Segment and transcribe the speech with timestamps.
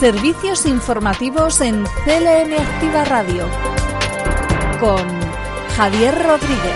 [0.00, 3.46] Servicios informativos en CLM Activa Radio
[4.80, 5.06] con
[5.76, 6.74] Javier Rodríguez.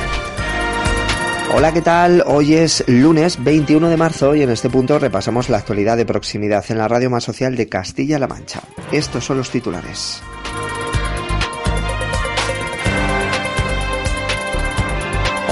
[1.55, 2.23] Hola, ¿qué tal?
[2.27, 6.67] Hoy es lunes 21 de marzo y en este punto repasamos la actualidad de proximidad
[6.69, 8.61] en la radio más social de Castilla-La Mancha.
[8.93, 10.23] Estos son los titulares.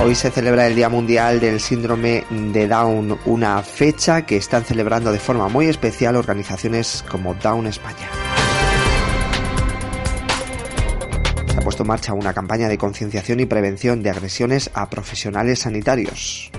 [0.05, 5.13] Hoy se celebra el Día Mundial del Síndrome de Down, una fecha que están celebrando
[5.13, 8.11] de forma muy especial organizaciones como Down España.
[11.47, 15.61] Se ha puesto en marcha una campaña de concienciación y prevención de agresiones a profesionales
[15.61, 16.51] sanitarios.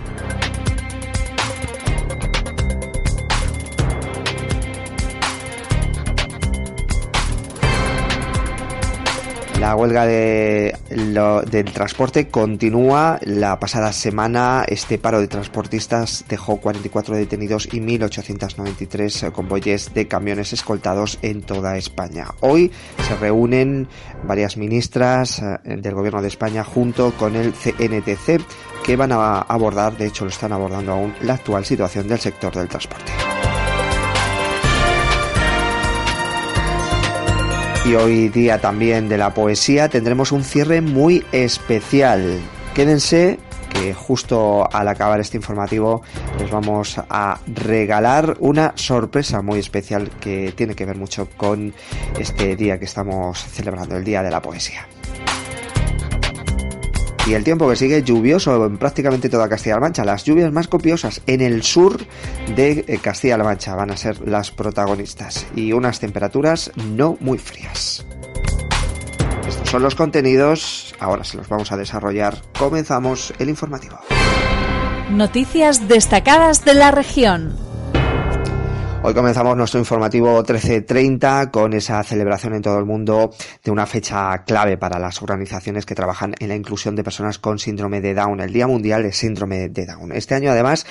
[9.64, 13.18] La huelga de, del transporte continúa.
[13.22, 20.52] La pasada semana este paro de transportistas dejó 44 detenidos y 1.893 convoyes de camiones
[20.52, 22.28] escoltados en toda España.
[22.42, 22.74] Hoy
[23.08, 23.88] se reúnen
[24.26, 28.42] varias ministras eh, del Gobierno de España junto con el CNTC
[28.84, 32.54] que van a abordar, de hecho lo están abordando aún, la actual situación del sector
[32.54, 33.14] del transporte.
[37.86, 42.40] Y hoy día también de la poesía tendremos un cierre muy especial.
[42.74, 43.40] Quédense
[43.74, 46.02] que justo al acabar este informativo
[46.40, 51.74] les vamos a regalar una sorpresa muy especial que tiene que ver mucho con
[52.18, 54.88] este día que estamos celebrando, el Día de la Poesía
[57.26, 60.04] y el tiempo que sigue lluvioso en prácticamente toda Castilla-La Mancha.
[60.04, 61.98] Las lluvias más copiosas en el sur
[62.56, 68.06] de eh, Castilla-La Mancha van a ser las protagonistas y unas temperaturas no muy frías.
[69.48, 72.42] Estos son los contenidos, ahora se los vamos a desarrollar.
[72.58, 74.00] Comenzamos el informativo.
[75.10, 77.73] Noticias destacadas de la región.
[79.06, 84.46] Hoy comenzamos nuestro informativo 1330 con esa celebración en todo el mundo de una fecha
[84.46, 88.40] clave para las organizaciones que trabajan en la inclusión de personas con síndrome de Down,
[88.40, 90.14] el Día Mundial de Síndrome de Down.
[90.14, 90.86] Este año además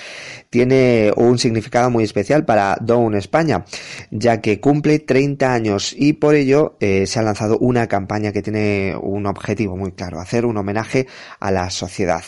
[0.51, 3.65] tiene un significado muy especial para Down España,
[4.11, 8.43] ya que cumple 30 años y por ello eh, se ha lanzado una campaña que
[8.43, 11.07] tiene un objetivo muy claro, hacer un homenaje
[11.41, 12.23] a la sociedad.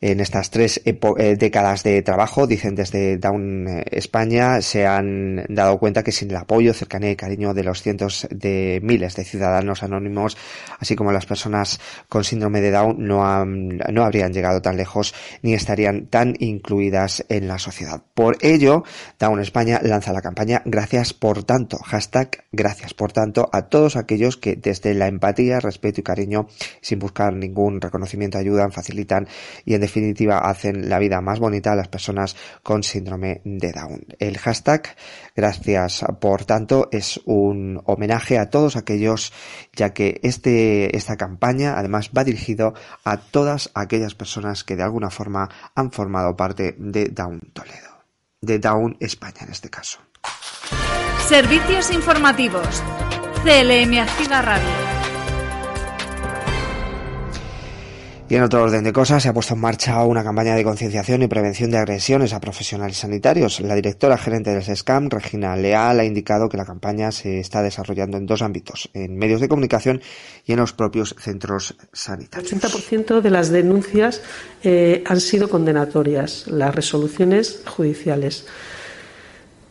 [0.00, 5.78] En estas tres eh, décadas de trabajo, dicen desde Down eh, España, se han dado
[5.78, 9.82] cuenta que sin el apoyo, cercanía y cariño de los cientos de miles de ciudadanos
[9.82, 10.36] anónimos,
[10.78, 15.54] así como las personas con síndrome de Down, no, no habrían llegado tan lejos ni
[15.54, 18.02] estarían tan incluidas en la sociedad.
[18.14, 18.84] Por ello,
[19.18, 24.36] Down España lanza la campaña Gracias por tanto, hashtag Gracias por tanto a todos aquellos
[24.36, 26.48] que desde la empatía, respeto y cariño,
[26.80, 29.28] sin buscar ningún reconocimiento, ayudan, facilitan
[29.64, 34.06] y en definitiva hacen la vida más bonita a las personas con síndrome de Down.
[34.18, 34.96] El hashtag
[35.34, 39.32] Gracias, por tanto, es un homenaje a todos aquellos,
[39.74, 42.74] ya que este, esta campaña además va dirigido
[43.04, 48.04] a todas aquellas personas que de alguna forma han formado parte de Down Toledo,
[48.40, 49.98] de Down España en este caso.
[51.28, 52.82] Servicios informativos.
[53.44, 54.87] CLM Activa Radio.
[58.30, 61.22] Y en otro orden de cosas, se ha puesto en marcha una campaña de concienciación
[61.22, 63.60] y prevención de agresiones a profesionales sanitarios.
[63.60, 68.18] La directora gerente del SESCAM, Regina Leal, ha indicado que la campaña se está desarrollando
[68.18, 70.02] en dos ámbitos, en medios de comunicación
[70.44, 72.52] y en los propios centros sanitarios.
[72.52, 74.20] El 80% de las denuncias
[74.62, 78.44] eh, han sido condenatorias, las resoluciones judiciales.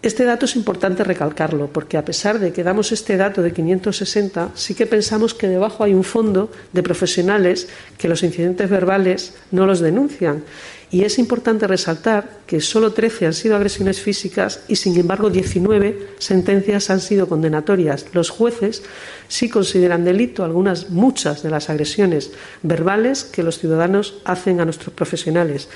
[0.08, 4.52] Este dato es importante recalcarlo, porque a pesar de que damos este dato de 560,
[4.56, 9.66] sí que pensamos que debajo hay un fondo de profesionales que los incidentes verbales no
[9.66, 10.46] los denuncian
[10.90, 16.16] y es importante resaltar que solo 13 han sido agresiones físicas y, sin embargo, 19
[16.18, 18.06] sentencias han sido condenatorias.
[18.14, 18.84] Los jueces
[19.28, 22.32] sí consideran delito algunas, muchas de las agresiones
[22.64, 25.68] verbales que los ciudadanos hacen a nuestros profesionales.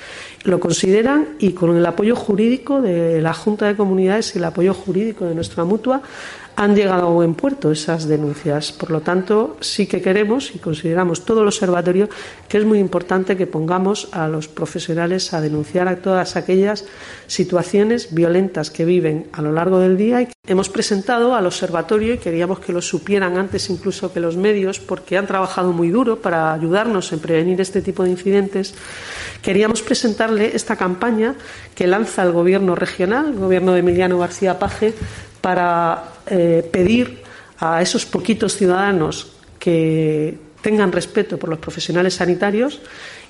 [0.44, 4.74] Lo consideran y con el apoyo jurídico de la Junta de Comunidades y el apoyo
[4.74, 6.02] jurídico de nuestra mutua
[6.56, 8.72] han llegado a buen puerto esas denuncias.
[8.72, 12.08] Por lo tanto, sí que queremos y consideramos todo el observatorio
[12.48, 16.84] que es muy importante que pongamos a los profesionales a denunciar a todas aquellas
[17.26, 20.28] situaciones violentas que viven a lo largo del día.
[20.46, 25.16] Hemos presentado al observatorio y queríamos que lo supieran antes incluso que los medios, porque
[25.16, 28.74] han trabajado muy duro para ayudarnos en prevenir este tipo de incidentes.
[29.40, 31.34] Queríamos presentarle esta campaña
[31.74, 34.94] que lanza el Gobierno regional, el Gobierno de Emiliano García Paje,
[35.40, 37.22] para eh, pedir
[37.58, 42.80] a esos poquitos ciudadanos que tengan respeto por los profesionales sanitarios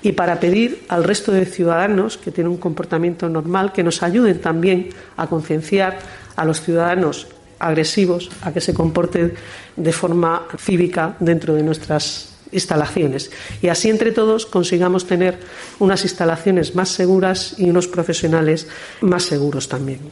[0.01, 4.39] y para pedir al resto de ciudadanos que tienen un comportamiento normal que nos ayuden
[4.39, 5.99] también a concienciar
[6.35, 7.27] a los ciudadanos
[7.59, 9.33] agresivos, a que se comporten
[9.75, 13.31] de forma cívica dentro de nuestras instalaciones.
[13.61, 15.39] Y así entre todos consigamos tener
[15.79, 18.67] unas instalaciones más seguras y unos profesionales
[19.01, 20.11] más seguros también.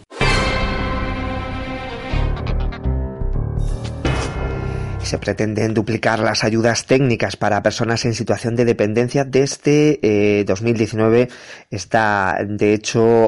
[5.11, 11.23] Se pretenden duplicar las ayudas técnicas para personas en situación de dependencia desde 2019.
[11.23, 11.27] Eh,
[11.69, 13.27] está, de hecho,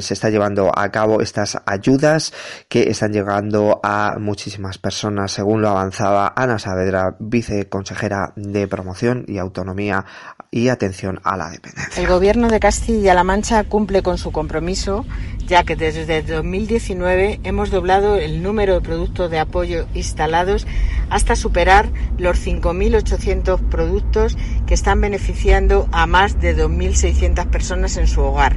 [0.00, 2.32] se está llevando a cabo estas ayudas
[2.68, 9.38] que están llegando a muchísimas personas, según lo avanzaba Ana Saavedra, viceconsejera de Promoción y
[9.38, 10.04] Autonomía
[10.50, 12.02] y Atención a la Dependencia.
[12.02, 15.06] El Gobierno de Castilla-La Mancha cumple con su compromiso,
[15.46, 20.66] ya que desde 2019 hemos doblado el número de productos de apoyo instalados
[21.10, 24.36] hasta superar los 5.800 productos
[24.66, 28.56] que están beneficiando a más de 2.600 personas en su hogar,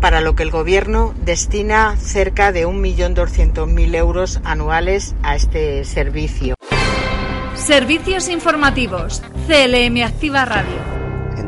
[0.00, 6.54] para lo que el Gobierno destina cerca de 1.200.000 euros anuales a este servicio.
[7.54, 9.22] Servicios informativos.
[9.46, 11.03] CLM Activa Radio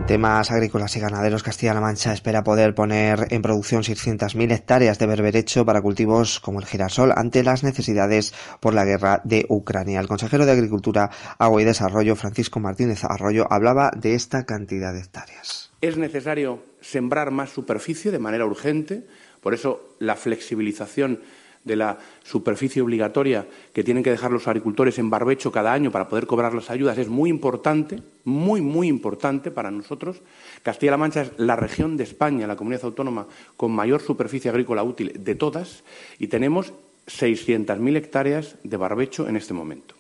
[0.07, 5.65] temas agrícolas y ganaderos, Castilla-La Mancha espera poder poner en producción 600.000 hectáreas de berberecho
[5.65, 9.99] para cultivos como el girasol ante las necesidades por la guerra de Ucrania.
[9.99, 15.01] El consejero de Agricultura, Agua y Desarrollo, Francisco Martínez Arroyo, hablaba de esta cantidad de
[15.01, 15.73] hectáreas.
[15.81, 19.07] Es necesario sembrar más superficie de manera urgente,
[19.41, 21.21] por eso la flexibilización
[21.67, 26.09] de la superficie obligatoria que tienen que dejar los agricultores en barbecho cada año para
[26.09, 30.23] poder cobrar las ayudas es muy importante, muy, muy importante para nosotros.
[30.63, 33.27] Castilla-La Mancha es la región de España, la comunidad autónoma
[33.57, 35.83] con mayor superficie agrícola útil de todas
[36.21, 36.73] y tenemos
[37.09, 39.97] 600.000 hectáreas de barbecho en este momento.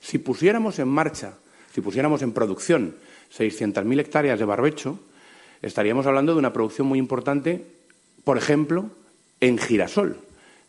[0.00, 1.34] Si pusiéramos en marcha,
[1.74, 2.94] si pusiéramos en producción
[3.36, 5.00] 600.000 hectáreas de barbecho,
[5.62, 7.66] estaríamos hablando de una producción muy importante,
[8.22, 8.90] por ejemplo,
[9.40, 10.16] en girasol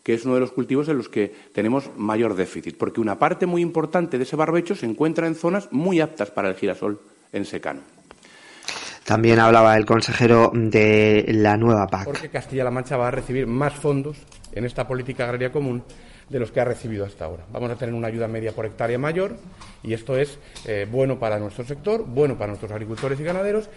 [0.04, 3.46] que es uno de los cultivos en los que tenemos mayor déficit, porque una parte
[3.46, 7.00] muy importante de ese barbecho se encuentra en zonas muy aptas para el girasol
[7.32, 7.80] en secano.
[9.04, 12.04] También hablaba el consejero de la nueva PAC.
[12.04, 14.18] Porque Castilla-La Mancha va a recibir más fondos
[14.52, 15.82] en esta política agraria común
[16.28, 17.44] de los que ha recibido hasta ahora.
[17.50, 19.36] Vamos a tener una ayuda media por hectárea mayor
[19.82, 23.68] y esto es eh, bueno para nuestro sector, bueno para nuestros agricultores y ganaderos.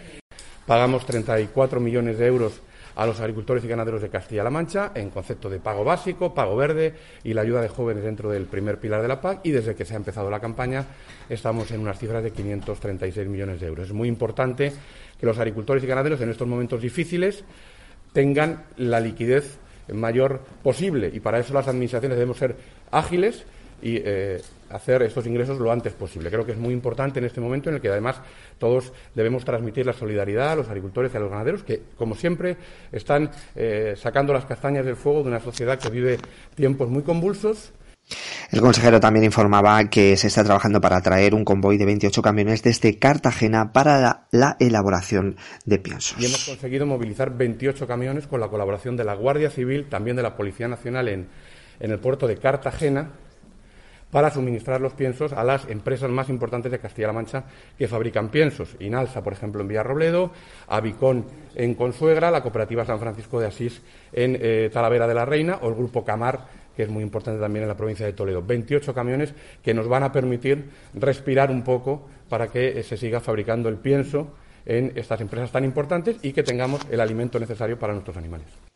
[0.65, 2.62] Pagamos 34 millones de euros
[2.97, 6.95] a los agricultores y ganaderos de Castilla-La Mancha en concepto de pago básico, pago verde
[7.23, 9.41] y la ayuda de jóvenes dentro del primer pilar de la PAC.
[9.44, 10.83] Y desde que se ha empezado la campaña
[11.29, 13.85] estamos en unas cifras de 536 millones de euros.
[13.85, 14.73] Es muy importante
[15.19, 17.44] que los agricultores y ganaderos en estos momentos difíciles
[18.13, 19.59] tengan la liquidez
[19.93, 22.55] mayor posible y para eso las administraciones debemos ser
[22.89, 23.45] ágiles
[23.79, 26.29] y eh, hacer estos ingresos lo antes posible.
[26.29, 28.21] Creo que es muy importante en este momento en el que además
[28.57, 32.57] todos debemos transmitir la solidaridad a los agricultores y a los ganaderos que, como siempre,
[32.91, 36.17] están eh, sacando las castañas del fuego de una sociedad que vive
[36.55, 37.73] tiempos muy convulsos.
[38.51, 42.63] El consejero también informaba que se está trabajando para traer un convoy de 28 camiones
[42.63, 45.35] desde Cartagena para la, elaboración
[45.65, 46.17] de piensos.
[46.17, 50.23] Y hemos conseguido movilizar 28 camiones con la colaboración de la Guardia Civil, también de
[50.23, 51.27] la Policía Nacional en,
[51.81, 53.11] en el puerto de Cartagena,
[54.12, 57.44] para suministrar los piensos a las empresas más importantes de Castilla-La Mancha
[57.77, 58.75] que fabrican piensos.
[58.80, 60.31] Inalsa, por ejemplo, en Villarrobledo,
[60.68, 61.25] Avicón
[61.56, 63.81] en Consuegra, la Cooperativa San Francisco de Asís
[64.13, 66.45] en eh, Talavera de la Reina o el Grupo Camar,
[66.75, 68.41] que es muy importante también en la provincia de Toledo.
[68.41, 73.20] 28 camiones que nos van a permitir respirar un poco para que eh, se siga
[73.20, 74.27] fabricando el pienso
[74.65, 78.66] en estas empresas tan importantes y que tengamos el alimento necesario para nuestros animales.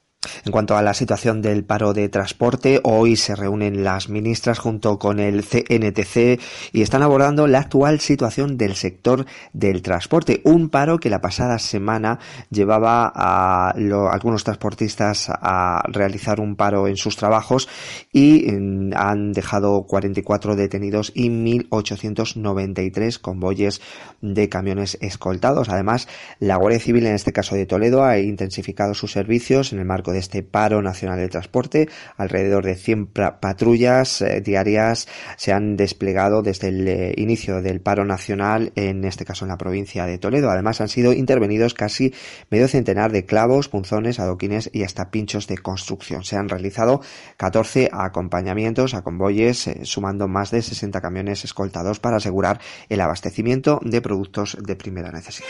[0.46, 5.00] En cuanto a la situación del paro de transporte, hoy se reúnen las ministras junto
[5.00, 6.40] con el CNTC
[6.74, 10.42] y están abordando la actual situación del sector del transporte.
[10.44, 12.20] Un paro que la pasada semana
[12.52, 13.72] llevaba a
[14.12, 17.68] algunos transportistas a realizar un paro en sus trabajos
[18.14, 23.82] y mm, han dejado 44 detenidos y 1.893 convoyes
[24.22, 25.70] de camiones escoltados.
[25.70, 26.08] Además,
[26.40, 30.11] la Guardia Civil, en este caso de Toledo, ha intensificado sus servicios en el marco
[30.12, 31.90] de este paro nacional de transporte.
[32.18, 38.06] Alrededor de 100 patrullas eh, diarias se han desplegado desde el eh, inicio del paro
[38.06, 40.50] nacional, en este caso en la provincia de Toledo.
[40.50, 42.14] Además han sido intervenidos casi
[42.50, 46.24] medio centenar de clavos, punzones, adoquines y hasta pinchos de construcción.
[46.24, 47.02] Se han realizado
[47.38, 53.80] 14 acompañamientos a convoyes, eh, sumando más de 60 camiones escoltados para asegurar el abastecimiento
[53.84, 55.48] de productos de primera necesidad.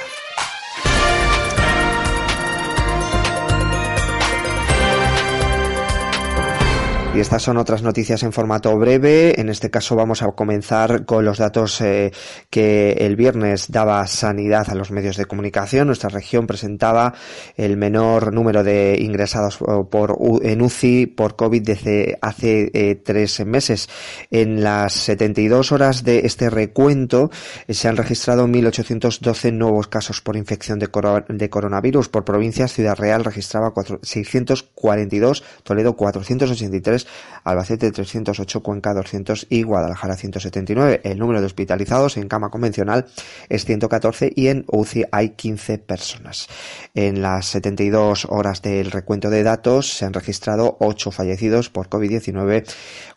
[7.13, 9.37] Y estas son otras noticias en formato breve.
[9.37, 12.13] En este caso vamos a comenzar con los datos eh,
[12.49, 15.87] que el viernes daba sanidad a los medios de comunicación.
[15.87, 17.13] Nuestra región presentaba
[17.57, 23.45] el menor número de ingresados eh, por en UCI por COVID desde hace eh, tres
[23.45, 23.89] meses.
[24.29, 27.29] En las 72 horas de este recuento
[27.67, 30.87] se han registrado 1.812 nuevos casos por infección de,
[31.27, 32.07] de coronavirus.
[32.07, 37.00] Por provincias, Ciudad Real registraba 642, Toledo 483,
[37.43, 41.01] Albacete 308, Cuenca 200 y Guadalajara 179.
[41.03, 43.07] El número de hospitalizados en cama convencional
[43.49, 46.47] es 114 y en UCI hay 15 personas.
[46.93, 52.65] En las 72 horas del recuento de datos se han registrado 8 fallecidos por COVID-19,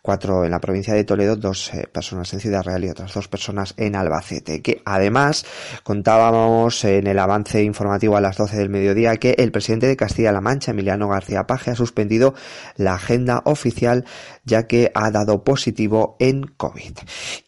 [0.01, 3.29] 4 en la provincia de Toledo, 2 eh, personas en Ciudad Real y otras 2
[3.29, 4.63] personas en Albacete.
[4.63, 5.45] Que además
[5.83, 10.41] contábamos en el avance informativo a las 12 del mediodía que el presidente de Castilla-La
[10.41, 12.35] Mancha, Emiliano García Paje, ha suspendido
[12.77, 13.74] la agenda oficial
[14.45, 16.99] ya que ha dado positivo en COVID.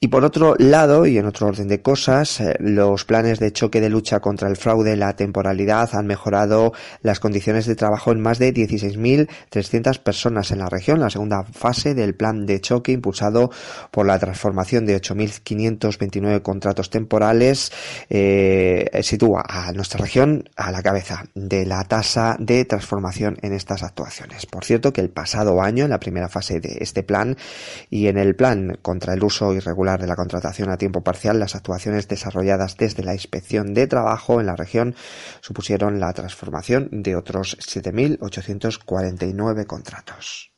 [0.00, 3.80] Y por otro lado, y en otro orden de cosas, eh, los planes de choque
[3.80, 8.20] de lucha contra el fraude y la temporalidad han mejorado las condiciones de trabajo en
[8.20, 11.00] más de 16.300 personas en la región.
[11.00, 13.50] La segunda fase del plan de choque impulsado
[13.90, 17.72] por la transformación de 8.529 contratos temporales
[18.08, 23.82] eh, sitúa a nuestra región a la cabeza de la tasa de transformación en estas
[23.82, 24.46] actuaciones.
[24.46, 27.36] Por cierto que el pasado año, en la primera fase de este plan
[27.90, 31.54] y en el plan contra el uso irregular de la contratación a tiempo parcial, las
[31.54, 34.94] actuaciones desarrolladas desde la inspección de trabajo en la región
[35.42, 40.56] supusieron la transformación de otros 7.849 contratos.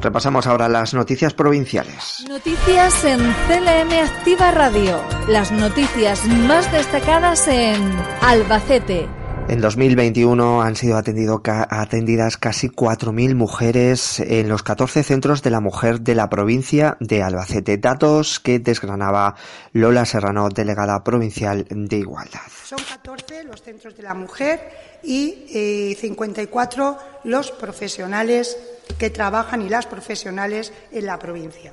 [0.00, 2.24] Repasamos ahora las noticias provinciales.
[2.28, 5.02] Noticias en CLM Activa Radio.
[5.28, 7.82] Las noticias más destacadas en
[8.22, 9.17] Albacete.
[9.48, 15.60] En 2021 han sido atendido, atendidas casi 4.000 mujeres en los 14 centros de la
[15.60, 17.78] mujer de la provincia de Albacete.
[17.78, 19.36] Datos que desgranaba
[19.72, 22.42] Lola Serrano, delegada provincial de Igualdad.
[22.62, 24.60] Son 14 los centros de la mujer
[25.02, 28.58] y 54 eh, los profesionales
[28.98, 31.72] que trabajan y las profesionales en la provincia.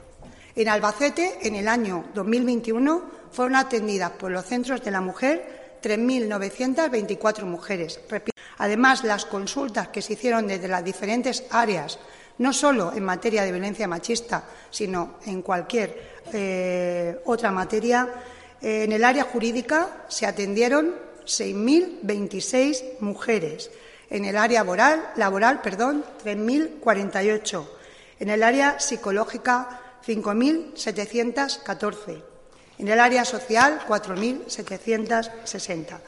[0.56, 3.04] En Albacete, en el año 2021,
[3.34, 8.00] fueron atendidas por los centros de la mujer 3.924 mujeres.
[8.58, 12.00] Además, las consultas que se hicieron desde las diferentes áreas,
[12.40, 18.10] no solo en materia de violencia machista, sino en cualquier eh, otra materia,
[18.62, 23.70] eh, en el área jurídica se atendieron 6.026 mujeres
[24.10, 27.64] en el área laboral, laboral perdón, 3.048.
[28.20, 32.35] En el área psicológica, 5.714.
[32.78, 36.00] En el área social, 4.760.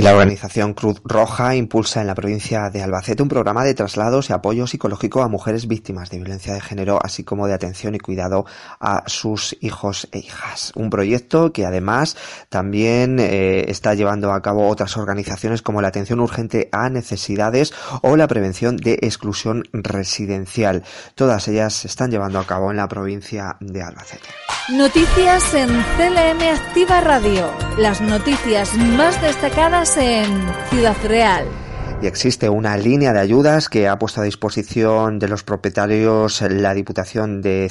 [0.00, 4.32] La organización Cruz Roja impulsa en la provincia de Albacete un programa de traslados y
[4.32, 8.46] apoyo psicológico a mujeres víctimas de violencia de género, así como de atención y cuidado
[8.80, 10.72] a sus hijos e hijas.
[10.74, 12.16] Un proyecto que además
[12.48, 18.16] también eh, está llevando a cabo otras organizaciones como la atención urgente a necesidades o
[18.16, 20.82] la prevención de exclusión residencial.
[21.14, 24.30] Todas ellas se están llevando a cabo en la provincia de Albacete.
[24.70, 27.50] Noticias en CLM Activa Radio.
[27.76, 30.26] Las noticias más destacadas en
[30.68, 31.44] Ciudad Real
[32.02, 36.72] y existe una línea de ayudas que ha puesto a disposición de los propietarios la
[36.72, 37.68] Diputación de,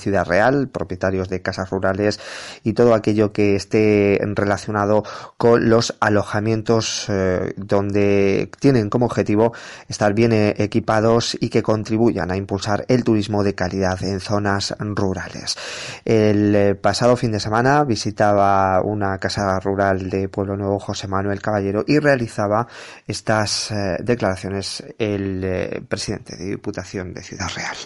[0.00, 2.18] Ciudad Real, propietarios de casas rurales
[2.64, 5.04] y todo aquello que esté relacionado
[5.36, 9.52] con los alojamientos eh, donde tienen como objetivo
[9.86, 14.74] estar bien eh, equipados y que contribuyan a impulsar el turismo de calidad en zonas
[14.80, 15.56] rurales.
[16.04, 21.40] El eh, pasado fin de semana visitaba una casa rural de Pueblo Nuevo José Manuel
[21.40, 22.66] Caballero y realizaba
[23.06, 27.76] estas eh, declaraciones el eh, presidente de Diputación de Ciudad Real.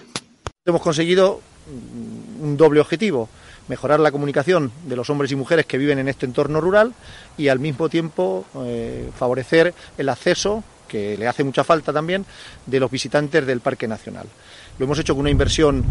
[0.65, 1.41] Hemos conseguido
[2.41, 3.29] un doble objetivo,
[3.69, 6.93] mejorar la comunicación de los hombres y mujeres que viven en este entorno rural
[7.37, 12.27] y al mismo tiempo eh, favorecer el acceso, que le hace mucha falta también,
[12.67, 14.27] de los visitantes del Parque Nacional.
[14.79, 15.85] Lo hemos hecho con una inversión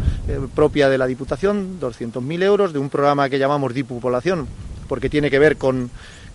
[0.54, 4.48] propia de la Diputación, 200.000 euros, de un programa que llamamos Dipu Población,
[4.88, 5.90] porque tiene que ver con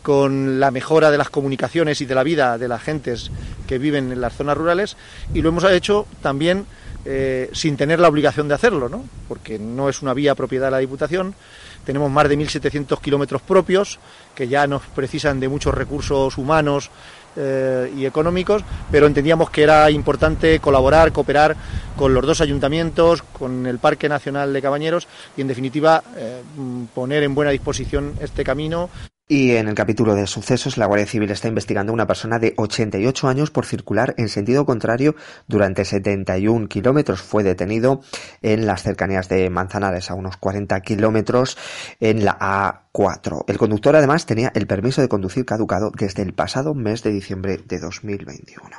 [0.06, 3.32] con la mejora de las comunicaciones y de la vida de las gentes
[3.66, 4.96] que viven en las zonas rurales
[5.34, 6.64] y lo hemos hecho también
[7.04, 9.04] eh, sin tener la obligación de hacerlo, ¿no?
[9.26, 11.34] porque no es una vía propiedad de la Diputación.
[11.84, 13.98] Tenemos más de 1.700 kilómetros propios
[14.36, 16.88] que ya nos precisan de muchos recursos humanos
[17.34, 21.56] eh, y económicos, pero entendíamos que era importante colaborar, cooperar
[21.96, 26.42] con los dos ayuntamientos, con el Parque Nacional de Cabañeros y, en definitiva, eh,
[26.94, 28.88] poner en buena disposición este camino.
[29.28, 32.54] Y en el capítulo de sucesos, la Guardia Civil está investigando a una persona de
[32.56, 35.16] 88 años por circular en sentido contrario
[35.48, 37.22] durante 71 kilómetros.
[37.22, 38.02] Fue detenido
[38.40, 41.58] en las cercanías de Manzanares, a unos 40 kilómetros
[41.98, 43.46] en la A4.
[43.48, 47.58] El conductor además tenía el permiso de conducir caducado desde el pasado mes de diciembre
[47.66, 48.70] de 2021.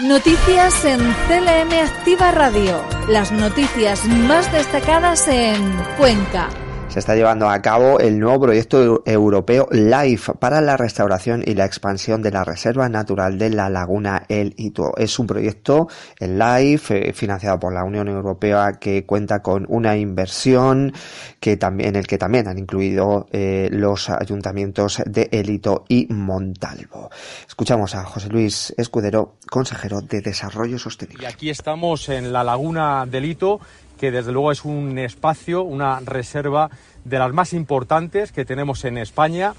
[0.00, 2.82] Noticias en CLM Activa Radio.
[3.08, 5.62] Las noticias más destacadas en
[5.96, 6.48] Cuenca
[6.90, 11.64] se está llevando a cabo el nuevo proyecto europeo LIFE para la restauración y la
[11.64, 14.96] expansión de la Reserva Natural de la Laguna El Hito.
[14.96, 15.86] Es un proyecto,
[16.18, 20.92] el LIFE, eh, financiado por la Unión Europea que cuenta con una inversión
[21.38, 26.08] que también, en el que también han incluido eh, los ayuntamientos de El Hito y
[26.12, 27.08] Montalvo.
[27.46, 31.22] Escuchamos a José Luis Escudero, consejero de Desarrollo Sostenible.
[31.22, 33.60] Y aquí estamos en la Laguna del Hito
[34.00, 36.70] que desde luego es un espacio, una reserva
[37.04, 39.52] de las más importantes que tenemos en España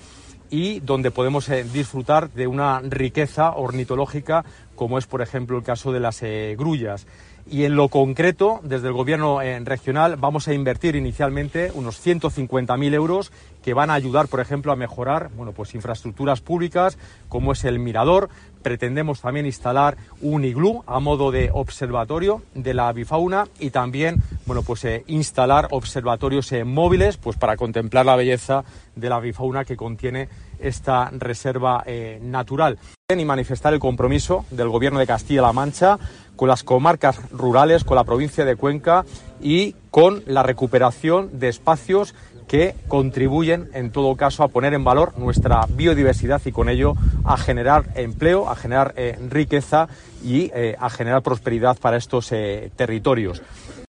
[0.50, 4.44] y donde podemos eh, disfrutar de una riqueza ornitológica
[4.74, 7.06] como es por ejemplo el caso de las eh, grullas.
[7.50, 12.94] Y en lo concreto, desde el Gobierno eh, regional vamos a invertir inicialmente unos 150.000
[12.94, 13.32] euros
[13.64, 16.98] que van a ayudar, por ejemplo, a mejorar bueno, pues infraestructuras públicas
[17.30, 18.30] como es el mirador,
[18.62, 24.64] pretendemos también instalar un iglú a modo de observatorio de la avifauna y también bueno,
[24.64, 28.64] pues, eh, instalar observatorios eh, móviles pues, para contemplar la belleza
[28.96, 30.30] de la avifauna que contiene
[30.60, 32.78] esta reserva eh, natural.
[33.10, 36.00] Y manifestar el compromiso del Gobierno de Castilla-La Mancha
[36.36, 39.06] con las comarcas rurales, con la provincia de Cuenca
[39.42, 42.16] y con la recuperación de espacios
[42.52, 47.38] que contribuyen, en todo caso, a poner en valor nuestra biodiversidad y con ello a
[47.38, 49.88] generar empleo, a generar eh, riqueza
[50.22, 53.42] y eh, a generar prosperidad para estos eh, territorios.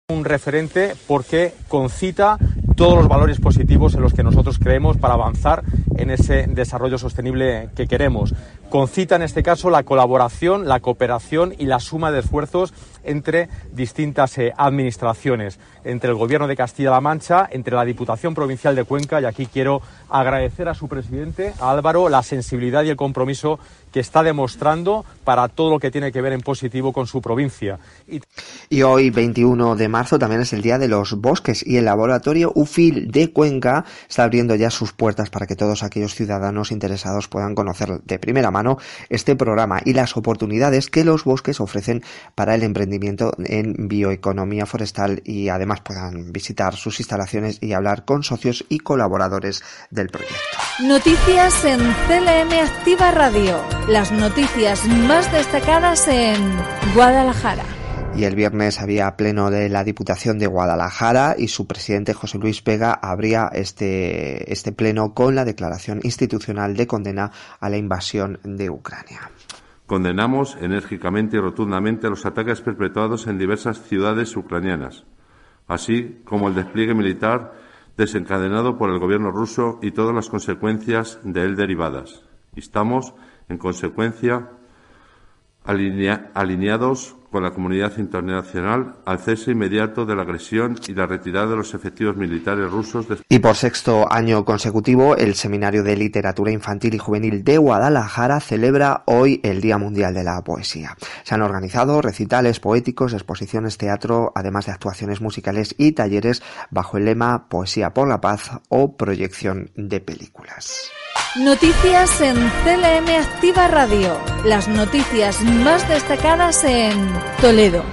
[0.10, 2.38] Un referente porque concita
[2.82, 5.62] todos los valores positivos en los que nosotros creemos para avanzar
[5.98, 8.34] en ese desarrollo sostenible que queremos.
[8.72, 12.74] Concita en este caso la colaboración, la cooperación y la suma de esfuerzos
[13.04, 18.84] entre distintas eh, administraciones, entre el Gobierno de Castilla-La Mancha, entre la Diputación Provincial de
[18.84, 23.60] Cuenca y aquí quiero agradecer a su presidente, a Álvaro, la sensibilidad y el compromiso
[23.92, 27.80] que está demostrando para todo lo que tiene que ver en positivo con su provincia.
[28.08, 28.22] Y,
[28.70, 32.52] y hoy, 21 de marzo, también es el Día de los Bosques y el laboratorio
[32.56, 37.56] UFIL de Cuenca está abriendo ya sus puertas para que todos aquellos ciudadanos interesados puedan
[37.56, 38.78] conocer de primera mano
[39.10, 42.04] este programa y las oportunidades que los bosques ofrecen
[42.36, 48.24] para el emprendimiento en bioeconomía forestal y además puedan visitar sus instalaciones y hablar con
[48.24, 50.36] socios y colaboradores del proyecto.
[50.84, 53.81] Noticias en CLM Activa Radio.
[53.88, 56.38] Las noticias más destacadas en
[56.94, 57.64] Guadalajara
[58.16, 62.64] y el viernes había pleno de la Diputación de Guadalajara y su presidente José Luis
[62.64, 68.70] Vega abría este, este pleno con la declaración institucional de condena a la invasión de
[68.70, 69.32] Ucrania.
[69.88, 75.06] Condenamos enérgicamente y rotundamente los ataques perpetrados en diversas ciudades ucranianas,
[75.68, 77.54] así como el despliegue militar
[77.98, 82.24] desencadenado por el gobierno ruso y todas las consecuencias de él derivadas.
[82.56, 83.14] Estamos,
[83.52, 84.50] en consecuencia,
[85.64, 91.56] alineados con la comunidad internacional al cese inmediato de la agresión y la retirada de
[91.56, 93.06] los efectivos militares rusos.
[93.30, 99.04] Y por sexto año consecutivo, el Seminario de Literatura Infantil y Juvenil de Guadalajara celebra
[99.06, 100.98] hoy el Día Mundial de la Poesía.
[101.24, 107.06] Se han organizado recitales poéticos, exposiciones teatro, además de actuaciones musicales y talleres bajo el
[107.06, 110.92] lema Poesía por la Paz o proyección de películas.
[111.38, 114.20] Noticias en CLM Activa Radio.
[114.44, 116.92] Las noticias más destacadas en
[117.40, 117.86] Toledo.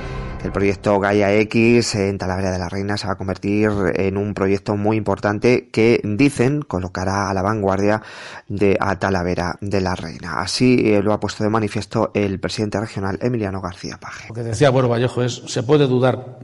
[0.42, 4.34] El proyecto Gaia X en Talavera de la Reina se va a convertir en un
[4.34, 8.02] proyecto muy importante que dicen colocará a la vanguardia
[8.48, 10.40] de a Talavera de la Reina.
[10.40, 14.30] Así eh, lo ha puesto de manifiesto el presidente regional Emiliano García Paje.
[14.30, 16.40] Lo que decía Bueno Vallejo es se puede dudar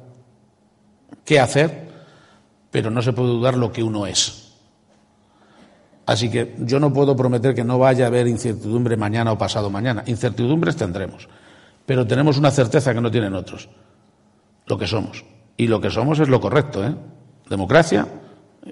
[1.25, 1.89] qué hacer,
[2.71, 4.44] pero no se puede dudar lo que uno es.
[6.07, 9.71] Así que yo no puedo prometer que no vaya a haber incertidumbre mañana o pasado
[9.71, 10.03] mañana.
[10.07, 11.29] Incertidumbres tendremos,
[11.87, 13.69] pero tenemos una certeza que no tienen otros,
[14.67, 15.25] lo que somos.
[15.57, 16.95] Y lo que somos es lo correcto, ¿eh?
[17.49, 18.07] Democracia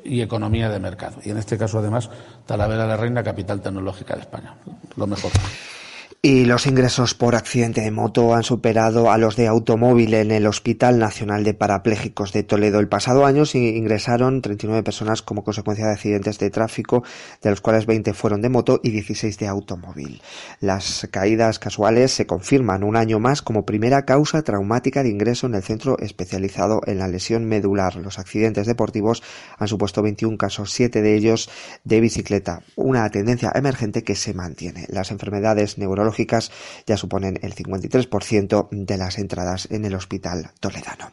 [0.05, 1.19] y economía de mercado.
[1.25, 2.11] Y en este caso, además,
[2.47, 4.57] Talavera la Reina, capital tecnológica de España.
[4.97, 5.31] Lo mejor.
[6.25, 10.47] Y los ingresos por accidente de moto han superado a los de automóvil en el
[10.47, 12.79] Hospital Nacional de Parapléjicos de Toledo.
[12.79, 17.03] El pasado año se ingresaron 39 personas como consecuencia de accidentes de tráfico,
[17.43, 20.23] de los cuales 20 fueron de moto y 16 de automóvil.
[20.61, 25.57] Las caídas casuales se confirman un año más como primera causa traumática de ingreso en
[25.57, 27.97] el centro especializado en la lesión medular.
[27.97, 29.25] Los accidentes deportivos
[29.59, 31.51] han supuesto 21 casos, 7 de ellos
[31.83, 34.87] de bicicleta, una tendencia emergente que se mantiene.
[34.89, 36.12] Las enfermedades neurológicas
[36.87, 41.13] ya suponen el 53% de las entradas en el hospital toledano.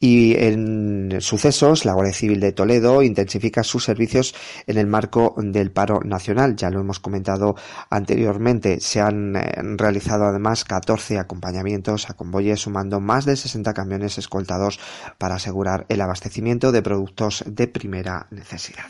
[0.00, 4.34] Y en sucesos, la Guardia Civil de Toledo intensifica sus servicios
[4.66, 6.56] en el marco del paro nacional.
[6.56, 7.56] Ya lo hemos comentado
[7.90, 8.80] anteriormente.
[8.80, 14.78] Se han eh, realizado además 14 acompañamientos a convoyes sumando más de 60 camiones escoltados
[15.18, 18.86] para asegurar el abastecimiento de productos de primera necesidad.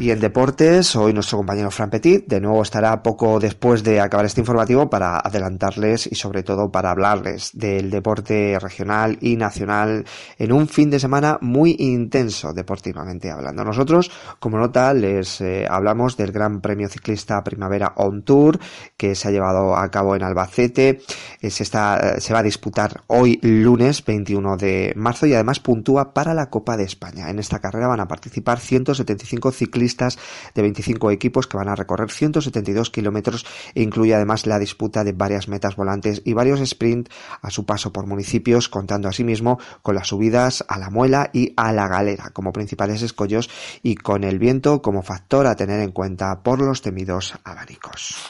[0.00, 4.24] Y en deportes, hoy nuestro compañero Fran Petit de nuevo estará poco después de acabar
[4.24, 10.06] este informativo para adelantarles y sobre todo para hablarles del deporte regional y nacional
[10.38, 13.62] en un fin de semana muy intenso deportivamente hablando.
[13.62, 18.58] Nosotros, como nota, les eh, hablamos del Gran Premio Ciclista Primavera On Tour
[18.96, 21.02] que se ha llevado a cabo en Albacete.
[21.42, 26.14] Eh, se, eh, se va a disputar hoy lunes 21 de marzo y además puntúa
[26.14, 27.28] para la Copa de España.
[27.28, 32.10] En esta carrera van a participar 175 ciclistas de 25 equipos que van a recorrer
[32.10, 37.08] 172 kilómetros e incluye además la disputa de varias metas volantes y varios sprint
[37.42, 41.72] a su paso por municipios, contando asimismo con las subidas a la muela y a
[41.72, 43.50] la galera como principales escollos
[43.82, 48.29] y con el viento como factor a tener en cuenta por los temidos abanicos.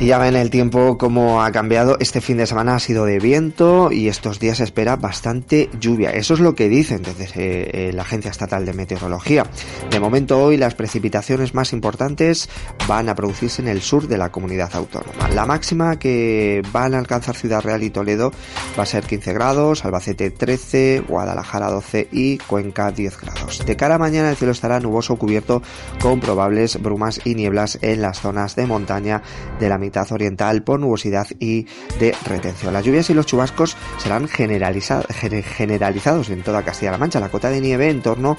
[0.00, 1.98] Y ya ven el tiempo cómo ha cambiado.
[2.00, 6.10] Este fin de semana ha sido de viento y estos días se espera bastante lluvia.
[6.10, 9.44] Eso es lo que dicen desde eh, la Agencia Estatal de Meteorología.
[9.90, 12.48] De momento hoy las precipitaciones más importantes
[12.88, 15.28] van a producirse en el sur de la comunidad autónoma.
[15.34, 18.32] La máxima que van a alcanzar Ciudad Real y Toledo
[18.78, 23.66] va a ser 15 grados, Albacete 13, Guadalajara 12 y Cuenca 10 grados.
[23.66, 25.62] De cara a mañana el cielo estará nuboso cubierto
[26.00, 29.22] con probables brumas y nieblas en las zonas de montaña
[29.58, 31.66] de la mitad oriental por nubosidad y
[31.98, 32.72] de retención.
[32.72, 37.18] Las lluvias y los chubascos serán generalizados en toda Castilla-La Mancha.
[37.18, 38.36] La cota de nieve en torno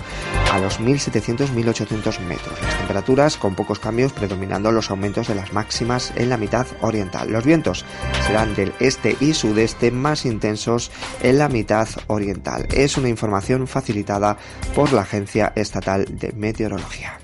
[0.49, 2.61] a los 1.700-1.800 metros.
[2.61, 7.29] Las temperaturas con pocos cambios predominando los aumentos de las máximas en la mitad oriental.
[7.29, 7.83] Los vientos
[8.25, 10.89] serán del este y sudeste más intensos
[11.21, 12.65] en la mitad oriental.
[12.71, 14.37] Es una información facilitada
[14.73, 17.19] por la Agencia Estatal de Meteorología.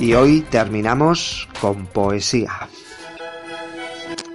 [0.00, 2.68] Y hoy terminamos con poesía.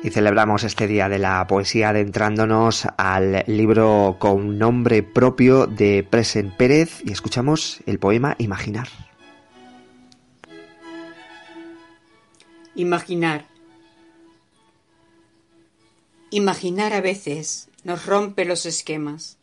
[0.04, 6.52] Y celebramos este día de la poesía adentrándonos al libro con nombre propio de Presen
[6.52, 8.90] Pérez y escuchamos el poema Imaginar.
[12.76, 13.46] Imaginar.
[16.30, 19.38] Imaginar a veces nos rompe los esquemas,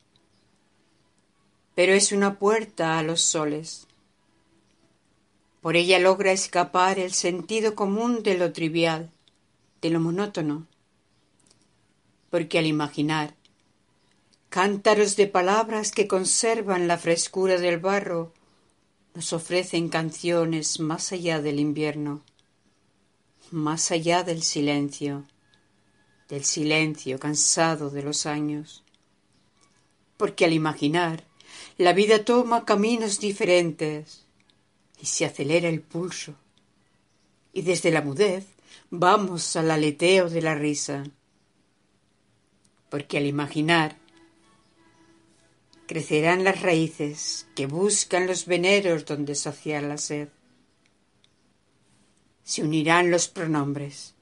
[1.74, 3.86] pero es una puerta a los soles
[5.60, 9.10] por ella logra escapar el sentido común de lo trivial,
[9.82, 10.66] de lo monótono.
[12.30, 13.34] Porque al imaginar
[14.48, 18.32] cántaros de palabras que conservan la frescura del barro,
[19.14, 22.22] nos ofrecen canciones más allá del invierno,
[23.50, 25.26] más allá del silencio,
[26.28, 28.82] del silencio cansado de los años.
[30.16, 31.24] Porque al imaginar,
[31.76, 34.26] la vida toma caminos diferentes,
[35.00, 36.34] y se acelera el pulso.
[37.52, 38.46] Y desde la mudez
[38.90, 41.04] vamos al aleteo de la risa.
[42.90, 43.96] Porque al imaginar
[45.86, 50.28] crecerán las raíces que buscan los veneros donde saciar la sed.
[52.44, 54.14] Se unirán los pronombres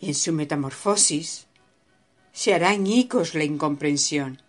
[0.00, 1.46] y en su metamorfosis
[2.32, 4.42] se harán icos la incomprensión.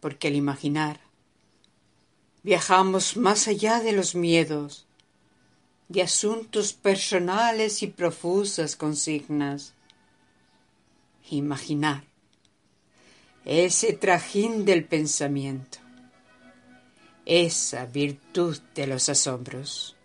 [0.00, 1.07] Porque al imaginar
[2.48, 4.86] Viajamos más allá de los miedos,
[5.88, 9.74] de asuntos personales y profusas consignas.
[11.28, 12.04] Imaginar
[13.44, 15.76] ese trajín del pensamiento,
[17.26, 19.97] esa virtud de los asombros.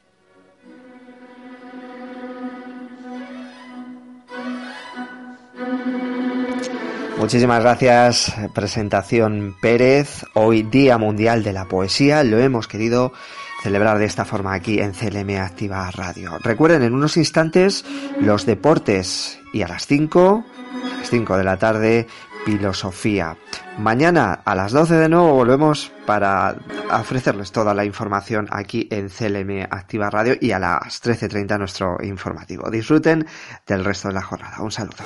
[7.23, 10.25] Muchísimas gracias, presentación Pérez.
[10.33, 12.21] Hoy Día Mundial de la Poesía.
[12.21, 13.13] Lo hemos querido
[13.61, 16.37] celebrar de esta forma aquí en CLM Activa Radio.
[16.39, 17.85] Recuerden en unos instantes
[18.19, 22.07] los deportes y a las 5, a las 5 de la tarde,
[22.43, 23.37] filosofía.
[23.77, 26.57] Mañana a las 12 de nuevo volvemos para
[26.91, 32.69] ofrecerles toda la información aquí en CLM Activa Radio y a las 13.30 nuestro informativo.
[32.69, 33.25] Disfruten
[33.65, 34.57] del resto de la jornada.
[34.59, 35.05] Un saludo.